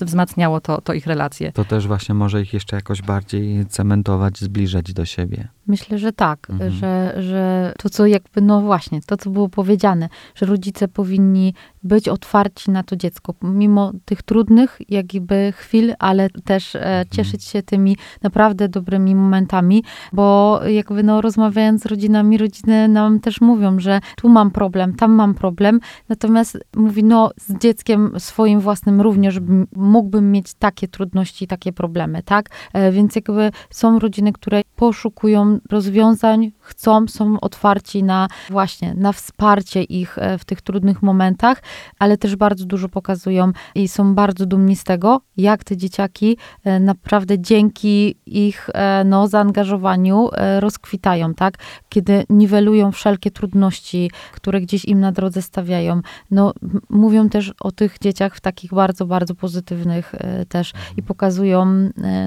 wzmacniało 0.00 0.60
to, 0.60 0.80
to 0.80 0.92
ich 0.92 1.06
relacje. 1.06 1.52
To 1.52 1.64
też 1.64 1.86
właśnie 1.86 2.14
może 2.14 2.42
ich 2.42 2.52
jeszcze 2.52 2.76
jakoś 2.76 3.02
bardziej 3.02 3.66
cementować, 3.66 4.38
zbliżać 4.38 4.92
do 4.92 5.04
siebie. 5.04 5.48
Myślę, 5.66 5.98
że 5.98 6.12
tak, 6.12 6.50
mhm. 6.50 6.70
że, 6.70 7.14
że 7.22 7.72
to, 7.78 7.90
co 7.90 8.06
jakby, 8.06 8.40
no 8.40 8.60
właśnie, 8.60 9.00
to, 9.06 9.16
co 9.16 9.30
było 9.30 9.48
powiedziane, 9.48 10.08
że 10.34 10.46
rodzice 10.46 10.88
powinni 10.88 11.54
być 11.82 12.08
otwarci 12.08 12.70
na 12.70 12.82
to 12.82 12.96
dziecko, 12.96 13.34
mimo 13.42 13.92
tych 14.04 14.22
trudnych 14.22 14.78
jakby 14.88 15.52
chwil, 15.56 15.94
ale 15.98 16.30
też 16.30 16.74
e, 16.74 16.78
mhm. 16.78 17.06
cieszyć 17.10 17.44
się 17.44 17.62
tymi 17.62 17.96
naprawdę 18.22 18.68
dobrymi 18.68 19.14
momentami, 19.14 19.84
bo 20.12 20.60
jakby 20.66 21.02
no 21.02 21.20
rozmawiając 21.20 21.82
z 21.82 21.86
rodzinami, 21.86 22.38
rodziny 22.38 22.88
nam 22.88 23.20
też 23.20 23.40
mówią, 23.40 23.80
że 23.80 24.00
tu 24.16 24.28
mam 24.28 24.50
problem, 24.50 24.94
tam 24.94 25.12
mam 25.12 25.34
problem, 25.34 25.80
natomiast 26.08 26.58
mówi, 26.76 27.04
no 27.04 27.30
z 27.36 27.58
dzieckiem 27.58 28.12
swoim 28.18 28.60
własnym 28.60 29.00
również 29.00 29.40
mógłbym 29.76 30.32
mieć 30.32 30.54
takie 30.54 30.88
trudności, 30.88 31.46
takie 31.46 31.72
problemy, 31.72 32.22
tak? 32.22 32.48
E, 32.72 32.92
więc 32.92 33.16
jakby 33.16 33.50
są 33.70 33.98
rodziny, 33.98 34.32
które 34.32 34.62
poszukują 34.76 35.58
rozwiązań, 35.70 36.52
chcą, 36.60 37.08
są 37.08 37.40
otwarci 37.40 38.02
na 38.02 38.28
właśnie, 38.50 38.94
na 38.94 39.12
wsparcie 39.12 39.82
ich 39.82 40.18
e, 40.18 40.38
w 40.38 40.44
tych 40.44 40.62
trudnych 40.62 41.02
momentach, 41.02 41.62
ale 41.98 42.16
też 42.16 42.36
bardzo 42.36 42.64
dużo 42.64 42.88
pokazują 42.88 43.52
i 43.74 43.88
są 43.88 44.14
bardzo 44.14 44.46
dumni 44.46 44.76
z 44.76 44.84
tego, 44.84 45.20
jak 45.36 45.64
te 45.64 45.76
dzieciaki 45.76 46.36
e, 46.64 46.80
naprawdę 46.80 47.38
dzięki 47.38 48.16
ich 48.26 48.70
e, 48.74 49.04
no, 49.04 49.28
zaangażowaniu 49.28 50.28
rozkwitają, 50.60 51.34
tak? 51.34 51.54
Kiedy 51.88 52.24
niwelują 52.30 52.92
wszelkie 52.92 53.30
trudności, 53.30 54.10
które 54.32 54.60
gdzieś 54.60 54.84
im 54.84 55.00
na 55.00 55.12
drodze 55.12 55.42
stawiają. 55.42 56.00
No, 56.30 56.52
mówią 56.90 57.28
też 57.28 57.52
o 57.60 57.72
tych 57.72 57.98
dzieciach 57.98 58.36
w 58.36 58.40
takich 58.40 58.74
bardzo, 58.74 59.06
bardzo 59.06 59.34
pozytywnych 59.34 60.14
też 60.48 60.72
i 60.96 61.02
pokazują, 61.02 61.66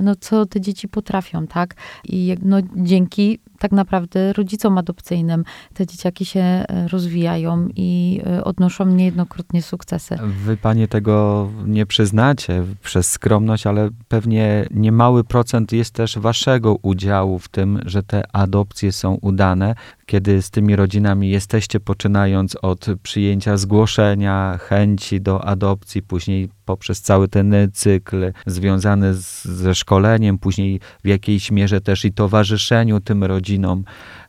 no, 0.01 0.15
co 0.19 0.45
te 0.45 0.61
dzieci 0.61 0.87
potrafią, 0.87 1.47
tak? 1.47 1.75
I 2.03 2.37
no, 2.43 2.57
dzięki 2.75 3.39
tak 3.59 3.71
naprawdę 3.71 4.33
rodzicom 4.33 4.77
adopcyjnym 4.77 5.43
te 5.73 5.87
dzieciaki 5.87 6.25
się 6.25 6.39
e, 6.39 6.87
rozwijają 6.87 7.67
i 7.75 8.21
e, 8.25 8.43
odnoszą 8.43 8.85
niejednokrotnie 8.85 9.61
sukcesy. 9.61 10.17
Wy 10.45 10.57
panie 10.57 10.87
tego 10.87 11.49
nie 11.65 11.85
przyznacie 11.85 12.63
przez 12.83 13.11
skromność, 13.11 13.67
ale 13.67 13.89
pewnie 14.07 14.65
niemały 14.71 15.23
procent 15.23 15.71
jest 15.71 15.93
też 15.93 16.17
waszego 16.17 16.75
udziału 16.81 17.39
w 17.39 17.47
tym, 17.47 17.79
że 17.85 18.03
te 18.03 18.23
adopcje 18.35 18.91
są 18.91 19.13
udane, 19.13 19.75
kiedy 20.05 20.41
z 20.41 20.49
tymi 20.49 20.75
rodzinami 20.75 21.29
jesteście, 21.29 21.79
poczynając 21.79 22.57
od 22.61 22.85
przyjęcia 23.03 23.57
zgłoszenia, 23.57 24.57
chęci 24.61 25.21
do 25.21 25.45
adopcji, 25.45 26.01
później 26.01 26.49
poprzez 26.65 27.01
cały 27.01 27.27
ten 27.27 27.55
cykl 27.73 28.31
związany 28.45 29.13
z, 29.13 29.45
ze 29.45 29.75
szkoleniem, 29.75 30.37
później 30.37 30.79
w 31.03 31.07
jakiejś 31.07 31.51
mierze 31.51 31.81
też 31.81 32.05
i 32.05 32.11
towarzyszeniu 32.11 32.99
tym 32.99 33.23
rodzinom 33.23 33.48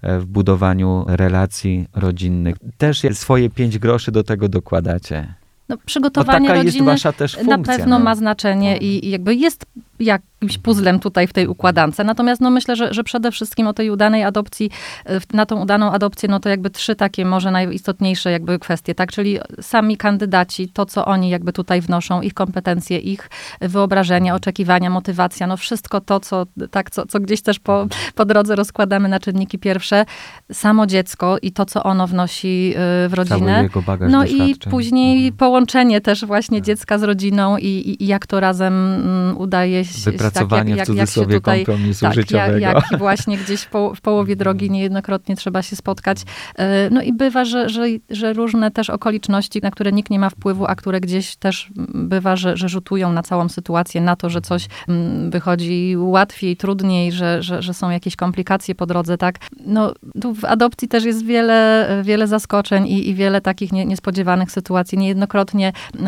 e, 0.03 0.19
w 0.19 0.27
budowaniu 0.27 1.05
relacji 1.09 1.87
rodzinnych. 1.95 2.57
Też 2.79 3.05
swoje 3.15 3.51
pięć 3.51 3.79
groszy 3.79 4.13
do 4.13 4.25
tego 4.25 4.49
dokładacie. 4.49 5.40
No, 5.71 5.77
przygotowanie 5.87 6.49
taka 6.49 6.63
rodziny 6.63 6.91
jest 6.91 7.03
wasza 7.03 7.13
też 7.13 7.35
funkcja, 7.35 7.57
na 7.57 7.65
pewno 7.65 7.99
no. 7.99 8.05
ma 8.05 8.15
znaczenie 8.15 8.77
i, 8.77 9.07
i 9.07 9.11
jakby 9.11 9.35
jest 9.35 9.67
jak 10.01 10.23
jakimś 10.43 10.59
puzzlem 10.59 11.01
tutaj 11.01 11.27
w 11.27 11.33
tej 11.33 11.47
układance. 11.47 11.99
Natomiast 12.05 12.41
no 12.41 12.51
myślę, 12.51 12.77
że, 12.77 12.95
że 12.95 13.05
przede 13.05 13.31
wszystkim 13.31 13.67
o 13.67 13.73
tej 13.73 13.91
udanej 13.91 14.25
adopcji, 14.25 14.71
e, 15.07 15.21
na 15.33 15.47
tą 15.47 15.61
udaną 15.61 15.93
adopcję, 15.93 16.29
no 16.29 16.41
to 16.41 16.49
jakby 16.49 16.71
trzy 16.71 16.97
takie 16.97 17.25
może 17.25 17.51
najistotniejsze 17.51 18.31
jakby 18.31 18.59
kwestie, 18.59 18.95
tak? 18.95 19.13
Czyli 19.13 19.39
sami 19.61 19.97
kandydaci, 19.97 20.69
to 20.69 20.87
co 20.87 21.05
oni 21.05 21.31
jakby 21.31 21.53
tutaj 21.53 21.81
wnoszą, 21.81 22.21
ich 22.21 22.35
kompetencje, 22.35 22.99
ich 22.99 23.31
wyobrażenia, 23.61 24.35
oczekiwania, 24.35 24.91
motywacja, 24.91 25.47
no 25.47 25.57
wszystko 25.57 26.01
to, 26.01 26.21
co, 26.21 26.47
tak, 26.71 26.91
co, 26.91 27.07
co 27.07 27.21
gdzieś 27.21 27.43
też 27.43 27.59
po, 27.59 27.87
po 28.15 28.25
drodze 28.25 28.57
rozkładamy 28.57 29.09
na 29.09 29.21
czynniki 29.21 29.59
pierwsze, 29.59 30.05
samo 30.53 30.87
dziecko 30.87 31.37
i 31.43 31.53
to, 31.53 31.67
co 31.67 31.83
ono 31.83 32.07
wnosi 32.07 32.75
e, 32.77 33.09
w 33.09 33.15
rodzinę. 33.15 33.69
no 34.09 34.25
i 34.27 34.57
później 34.71 35.17
mhm. 35.17 35.37
połączenie 35.37 35.60
też 36.03 36.25
właśnie 36.25 36.59
tak. 36.59 36.67
dziecka 36.67 36.99
z 36.99 37.03
rodziną 37.03 37.57
i, 37.57 37.67
i, 37.67 38.05
i 38.05 38.07
jak 38.07 38.27
to 38.27 38.41
razem 38.41 38.75
mm, 38.75 39.39
udaje 39.39 39.85
się 39.85 40.11
wypracowanie 40.11 40.77
tak, 40.77 40.79
jak, 40.79 40.87
w 40.87 40.91
cudzysłowie 40.91 41.35
jak 41.35 41.43
tutaj, 41.43 41.65
kompromisu 41.65 42.01
tak, 42.01 42.15
życiowego. 42.15 42.59
Jak, 42.59 42.75
jak 42.91 42.99
właśnie 42.99 43.39
gdzieś 43.39 43.67
po, 43.67 43.95
w 43.95 44.01
połowie 44.01 44.37
drogi 44.37 44.71
niejednokrotnie 44.71 45.37
trzeba 45.37 45.63
się 45.63 45.77
spotkać. 45.77 46.23
E, 46.57 46.91
no 46.91 47.03
i 47.03 47.13
bywa, 47.13 47.45
że, 47.45 47.69
że, 47.69 47.87
że 48.11 48.33
różne 48.33 48.71
też 48.71 48.91
okoliczności, 48.91 49.61
na 49.63 49.71
które 49.71 49.93
nikt 49.93 50.11
nie 50.11 50.19
ma 50.19 50.31
wpływu, 50.31 50.67
a 50.67 50.75
które 50.75 51.01
gdzieś 51.01 51.37
też 51.37 51.71
bywa, 51.95 52.37
że, 52.37 52.57
że 52.57 52.69
rzutują 52.69 53.13
na 53.13 53.23
całą 53.23 53.49
sytuację, 53.49 54.01
na 54.01 54.17
to, 54.17 54.31
że 54.31 54.41
coś 54.41 54.67
mm, 54.89 55.31
wychodzi 55.31 55.95
łatwiej, 55.99 56.57
trudniej, 56.57 57.13
że, 57.13 57.43
że, 57.43 57.63
że 57.63 57.75
są 57.75 57.91
jakieś 57.91 58.17
komplikacje 58.17 58.75
po 58.75 58.87
drodze, 58.87 59.19
tak? 59.19 59.35
No, 59.67 59.95
tu 60.21 60.35
w 60.35 60.45
adopcji 60.45 60.89
też 60.89 61.05
jest 61.05 61.25
wiele, 61.25 61.89
wiele 62.05 62.27
zaskoczeń 62.27 62.87
i, 62.87 63.09
i 63.09 63.15
wiele 63.15 63.41
takich 63.41 63.73
nie, 63.73 63.85
niespodziewanych 63.85 64.51
sytuacji. 64.51 64.99
Niejednokrotnie 64.99 65.50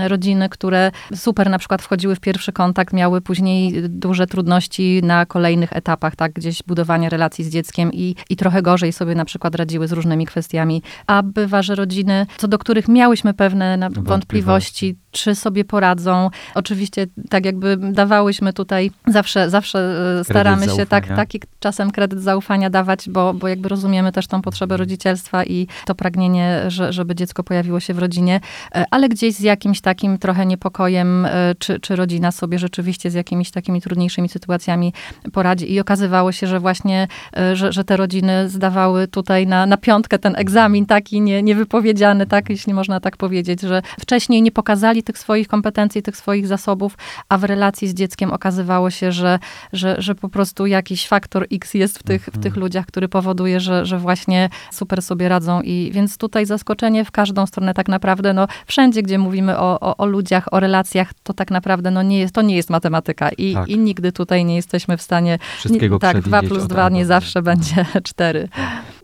rodziny, 0.08 0.48
które 0.48 0.90
super 1.14 1.50
na 1.50 1.58
przykład 1.58 1.82
wchodziły 1.82 2.16
w 2.16 2.20
pierwszy 2.20 2.52
kontakt, 2.52 2.92
miały 2.92 3.20
później 3.20 3.88
duże 3.88 4.26
trudności 4.26 5.00
na 5.02 5.26
kolejnych 5.26 5.72
etapach, 5.72 6.16
tak, 6.16 6.32
gdzieś 6.32 6.62
budowania 6.62 7.08
relacji 7.08 7.44
z 7.44 7.50
dzieckiem 7.50 7.92
i, 7.92 8.14
i 8.30 8.36
trochę 8.36 8.62
gorzej 8.62 8.92
sobie 8.92 9.14
na 9.14 9.24
przykład 9.24 9.54
radziły 9.54 9.88
z 9.88 9.92
różnymi 9.92 10.26
kwestiami. 10.26 10.82
A 11.06 11.22
bywa, 11.22 11.62
że 11.62 11.74
rodziny, 11.74 12.26
co 12.38 12.48
do 12.48 12.58
których 12.58 12.88
miałyśmy 12.88 13.34
pewne 13.34 13.88
wątpliwości 13.90 14.96
czy 15.12 15.34
sobie 15.34 15.64
poradzą. 15.64 16.30
Oczywiście 16.54 17.06
tak 17.30 17.44
jakby 17.44 17.76
dawałyśmy 17.76 18.52
tutaj, 18.52 18.90
zawsze, 19.06 19.50
zawsze 19.50 19.78
e, 20.20 20.24
staramy 20.24 20.68
się 20.68 20.86
tak, 20.86 21.06
taki 21.06 21.40
czasem 21.60 21.90
kredyt 21.90 22.20
zaufania 22.20 22.70
dawać, 22.70 23.10
bo, 23.10 23.34
bo 23.34 23.48
jakby 23.48 23.68
rozumiemy 23.68 24.12
też 24.12 24.26
tą 24.26 24.42
potrzebę 24.42 24.76
rodzicielstwa 24.76 25.44
i 25.44 25.66
to 25.86 25.94
pragnienie, 25.94 26.62
że, 26.68 26.92
żeby 26.92 27.14
dziecko 27.14 27.42
pojawiło 27.42 27.80
się 27.80 27.94
w 27.94 27.98
rodzinie, 27.98 28.40
e, 28.74 28.84
ale 28.90 29.08
gdzieś 29.08 29.34
z 29.34 29.40
jakimś 29.40 29.80
takim 29.80 30.18
trochę 30.18 30.46
niepokojem, 30.46 31.26
e, 31.26 31.54
czy, 31.58 31.80
czy 31.80 31.96
rodzina 31.96 32.32
sobie 32.32 32.58
rzeczywiście 32.58 33.10
z 33.10 33.14
jakimiś 33.14 33.50
takimi 33.50 33.80
trudniejszymi 33.80 34.28
sytuacjami 34.28 34.92
poradzi. 35.32 35.72
I 35.72 35.80
okazywało 35.80 36.32
się, 36.32 36.46
że 36.46 36.60
właśnie, 36.60 37.08
że, 37.52 37.72
że 37.72 37.84
te 37.84 37.96
rodziny 37.96 38.48
zdawały 38.48 39.08
tutaj 39.08 39.46
na, 39.46 39.66
na 39.66 39.76
piątkę 39.76 40.18
ten 40.18 40.36
egzamin 40.36 40.86
taki 40.86 41.20
nie, 41.20 41.42
niewypowiedziany, 41.42 42.26
tak, 42.26 42.50
jeśli 42.50 42.74
można 42.74 43.00
tak 43.00 43.16
powiedzieć, 43.16 43.60
że 43.60 43.82
wcześniej 44.00 44.42
nie 44.42 44.52
pokazali 44.52 45.01
tych 45.02 45.18
swoich 45.18 45.48
kompetencji, 45.48 46.02
tych 46.02 46.16
swoich 46.16 46.46
zasobów, 46.46 46.98
a 47.28 47.38
w 47.38 47.44
relacji 47.44 47.88
z 47.88 47.94
dzieckiem 47.94 48.32
okazywało 48.32 48.90
się, 48.90 49.12
że, 49.12 49.38
że, 49.72 49.96
że 49.98 50.14
po 50.14 50.28
prostu 50.28 50.66
jakiś 50.66 51.08
faktor 51.08 51.46
X 51.52 51.74
jest 51.74 51.98
w 51.98 52.02
tych, 52.02 52.22
w 52.22 52.38
tych 52.38 52.46
mhm. 52.46 52.60
ludziach, 52.60 52.86
który 52.86 53.08
powoduje, 53.08 53.60
że, 53.60 53.86
że 53.86 53.98
właśnie 53.98 54.48
super 54.72 55.02
sobie 55.02 55.28
radzą. 55.28 55.60
I 55.62 55.90
więc 55.94 56.16
tutaj 56.16 56.46
zaskoczenie 56.46 57.04
w 57.04 57.10
każdą 57.10 57.46
stronę 57.46 57.74
tak 57.74 57.88
naprawdę, 57.88 58.32
no 58.32 58.46
wszędzie, 58.66 59.02
gdzie 59.02 59.18
mówimy 59.18 59.58
o, 59.58 59.80
o, 59.80 59.96
o 59.96 60.06
ludziach, 60.06 60.52
o 60.52 60.60
relacjach, 60.60 61.10
to 61.22 61.34
tak 61.34 61.50
naprawdę 61.50 61.90
no 61.90 62.02
nie 62.02 62.18
jest, 62.18 62.34
to 62.34 62.42
nie 62.42 62.56
jest 62.56 62.70
matematyka 62.70 63.30
i, 63.30 63.54
tak. 63.54 63.68
i 63.68 63.78
nigdy 63.78 64.12
tutaj 64.12 64.44
nie 64.44 64.56
jesteśmy 64.56 64.96
w 64.96 65.02
stanie... 65.02 65.38
Wszystkiego 65.58 65.98
Tak, 65.98 66.20
2 66.20 66.42
plus 66.42 66.66
2 66.66 66.88
nie 66.88 67.06
zawsze 67.06 67.42
będzie 67.42 67.86
4. 68.02 68.48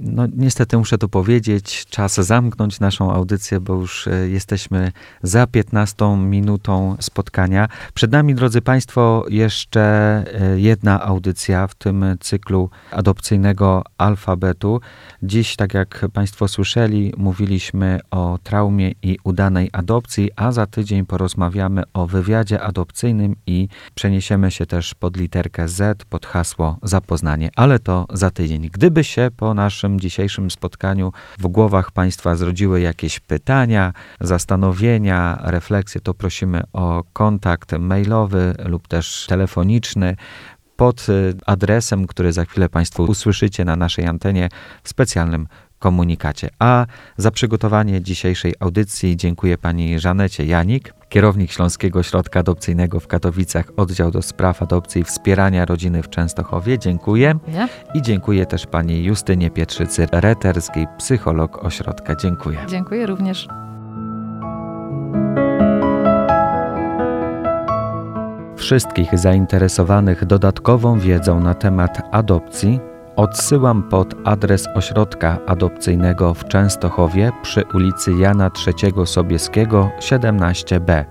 No 0.00 0.26
niestety 0.36 0.78
muszę 0.78 0.98
to 0.98 1.08
powiedzieć, 1.08 1.86
czas 1.90 2.14
zamknąć 2.14 2.80
naszą 2.80 3.12
audycję, 3.12 3.60
bo 3.60 3.74
już 3.74 4.06
e, 4.06 4.28
jesteśmy 4.28 4.92
za 5.22 5.46
15 5.46 5.87
15 5.96 6.16
minutą 6.16 6.96
spotkania. 7.00 7.68
Przed 7.94 8.12
nami, 8.12 8.34
drodzy 8.34 8.62
Państwo, 8.62 9.24
jeszcze 9.28 9.80
e, 9.80 10.60
jedna 10.60 11.02
audycja 11.02 11.66
w 11.66 11.74
tym 11.74 12.04
cyklu 12.20 12.70
adopcyjnego 12.90 13.84
alfabetu. 13.98 14.80
Dziś, 15.22 15.56
tak 15.56 15.74
jak 15.74 16.06
Państwo 16.12 16.48
słyszeli, 16.48 17.12
mówiliśmy 17.16 18.00
o 18.10 18.38
traumie 18.42 18.92
i 19.02 19.18
udanej 19.24 19.70
adopcji, 19.72 20.30
a 20.36 20.52
za 20.52 20.66
tydzień 20.66 21.06
porozmawiamy 21.06 21.82
o 21.94 22.06
wywiadzie 22.06 22.62
adopcyjnym 22.62 23.36
i 23.46 23.68
przeniesiemy 23.94 24.50
się 24.50 24.66
też 24.66 24.94
pod 24.94 25.16
literkę 25.16 25.68
Z, 25.68 26.04
pod 26.04 26.26
hasło 26.26 26.78
zapoznanie, 26.82 27.50
ale 27.56 27.78
to 27.78 28.06
za 28.12 28.30
tydzień. 28.30 28.68
Gdyby 28.72 29.04
się 29.04 29.30
po 29.36 29.54
naszym 29.54 30.00
dzisiejszym 30.00 30.50
spotkaniu 30.50 31.12
w 31.38 31.46
głowach 31.46 31.90
Państwa 31.90 32.36
zrodziły 32.36 32.80
jakieś 32.80 33.20
pytania, 33.20 33.92
zastanowienia, 34.20 35.38
refleksje, 35.42 35.77
to 36.02 36.14
prosimy 36.14 36.62
o 36.72 37.04
kontakt 37.12 37.72
mailowy 37.72 38.54
lub 38.64 38.88
też 38.88 39.26
telefoniczny 39.28 40.16
pod 40.76 41.08
y, 41.08 41.34
adresem, 41.46 42.06
który 42.06 42.32
za 42.32 42.44
chwilę 42.44 42.68
Państwo 42.68 43.02
usłyszycie 43.02 43.64
na 43.64 43.76
naszej 43.76 44.06
antenie 44.06 44.48
w 44.82 44.88
specjalnym 44.88 45.46
komunikacie. 45.78 46.48
A 46.58 46.86
za 47.16 47.30
przygotowanie 47.30 48.02
dzisiejszej 48.02 48.54
audycji 48.60 49.16
dziękuję 49.16 49.58
pani 49.58 49.98
Żanecie 49.98 50.44
Janik, 50.44 50.94
kierownik 51.08 51.52
Śląskiego 51.52 51.98
Ośrodka 51.98 52.40
Adopcyjnego 52.40 53.00
w 53.00 53.06
Katowicach, 53.06 53.70
oddział 53.76 54.10
do 54.10 54.22
spraw 54.22 54.62
adopcji 54.62 55.00
i 55.00 55.04
wspierania 55.04 55.64
rodziny 55.64 56.02
w 56.02 56.08
Częstochowie. 56.08 56.78
Dziękuję. 56.78 57.38
Nie? 57.48 57.68
I 57.94 58.02
dziękuję 58.02 58.46
też 58.46 58.66
pani 58.66 59.04
Justynie 59.04 59.50
Pietrzycy-Reterskiej, 59.50 60.86
psycholog 60.98 61.64
ośrodka. 61.64 62.16
Dziękuję. 62.16 62.58
Dziękuję 62.68 63.06
również. 63.06 63.48
Wszystkich 68.58 69.18
zainteresowanych 69.18 70.24
dodatkową 70.24 70.98
wiedzą 70.98 71.40
na 71.40 71.54
temat 71.54 72.02
adopcji 72.10 72.80
odsyłam 73.16 73.82
pod 73.82 74.14
adres 74.24 74.68
ośrodka 74.74 75.38
adopcyjnego 75.46 76.34
w 76.34 76.44
Częstochowie 76.44 77.32
przy 77.42 77.64
ulicy 77.74 78.12
Jana 78.12 78.50
III 78.66 79.06
Sobieskiego 79.06 79.90
17b. 80.00 81.04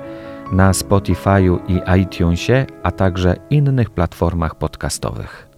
na 0.52 0.72
Spotify'u 0.72 1.60
i 1.68 1.82
iTunesie, 2.02 2.66
a 2.84 2.92
także 2.92 3.36
innych 3.50 3.90
platformach 3.90 4.56
podcastowych. 4.56 5.53